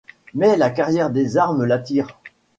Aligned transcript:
Mais 0.33 0.57
la 0.57 0.71
carrière 0.71 1.11
des 1.11 1.37
armes 1.37 1.63
l'attire. 1.63 2.19